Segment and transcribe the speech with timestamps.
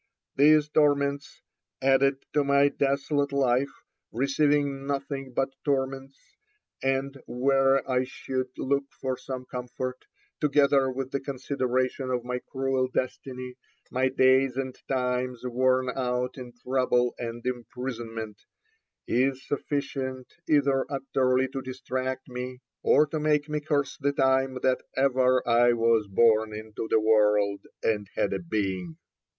[0.35, 1.43] These torments,
[1.79, 3.69] added to my desolate life
[4.11, 6.17] receiving nothing but torments,
[6.81, 10.07] and where I should look for some comfort,
[10.39, 13.53] together with the consideration of my cruel destiny,
[13.91, 18.41] my days and times worn out in trouble and imprisonment
[19.07, 24.81] is sufficient either utterly to distract me, or to make me curse the time that
[24.97, 28.97] ever I was born into the world, and had a being.